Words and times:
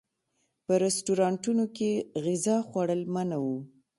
په 0.65 0.73
رسټورانټونو 0.83 1.65
کې 1.75 1.91
غذا 2.25 2.57
خوړل 2.67 3.01
منع 3.13 3.37
و. 3.41 3.47